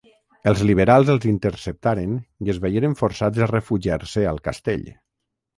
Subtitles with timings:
[0.51, 2.17] Els liberals els interceptaren
[2.47, 4.91] i es veieren forçats a refugiar-se al castell.